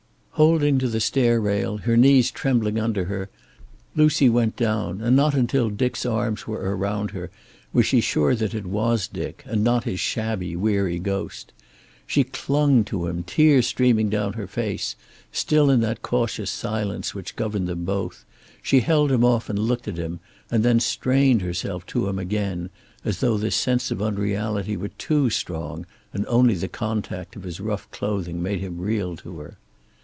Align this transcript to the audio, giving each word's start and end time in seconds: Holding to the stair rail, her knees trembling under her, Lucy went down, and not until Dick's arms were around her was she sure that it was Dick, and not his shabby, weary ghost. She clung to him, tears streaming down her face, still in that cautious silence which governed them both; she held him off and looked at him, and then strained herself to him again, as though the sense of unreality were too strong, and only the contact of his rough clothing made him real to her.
Holding 0.35 0.79
to 0.79 0.87
the 0.87 1.01
stair 1.01 1.39
rail, 1.39 1.77
her 1.79 1.95
knees 1.95 2.31
trembling 2.31 2.79
under 2.79 3.05
her, 3.05 3.29
Lucy 3.95 4.27
went 4.27 4.55
down, 4.55 4.99
and 4.99 5.15
not 5.15 5.35
until 5.35 5.69
Dick's 5.69 6.03
arms 6.03 6.47
were 6.47 6.75
around 6.75 7.11
her 7.11 7.29
was 7.73 7.85
she 7.85 8.01
sure 8.01 8.33
that 8.33 8.55
it 8.55 8.65
was 8.65 9.07
Dick, 9.07 9.43
and 9.45 9.63
not 9.63 9.83
his 9.83 9.99
shabby, 9.99 10.55
weary 10.55 10.97
ghost. 10.97 11.53
She 12.07 12.23
clung 12.23 12.83
to 12.85 13.05
him, 13.05 13.21
tears 13.21 13.67
streaming 13.67 14.09
down 14.09 14.33
her 14.33 14.47
face, 14.47 14.95
still 15.31 15.69
in 15.69 15.79
that 15.81 16.01
cautious 16.01 16.49
silence 16.49 17.13
which 17.13 17.35
governed 17.35 17.67
them 17.67 17.85
both; 17.85 18.25
she 18.63 18.79
held 18.79 19.11
him 19.11 19.23
off 19.23 19.47
and 19.47 19.59
looked 19.59 19.87
at 19.87 19.97
him, 19.97 20.21
and 20.49 20.63
then 20.63 20.79
strained 20.79 21.43
herself 21.43 21.85
to 21.87 22.07
him 22.09 22.17
again, 22.17 22.71
as 23.05 23.19
though 23.19 23.37
the 23.37 23.51
sense 23.51 23.91
of 23.91 24.01
unreality 24.01 24.75
were 24.75 24.87
too 24.87 25.29
strong, 25.29 25.85
and 26.13 26.25
only 26.25 26.55
the 26.55 26.67
contact 26.69 27.35
of 27.35 27.43
his 27.43 27.59
rough 27.59 27.91
clothing 27.91 28.41
made 28.41 28.59
him 28.59 28.79
real 28.79 29.15
to 29.17 29.37
her. 29.37 29.59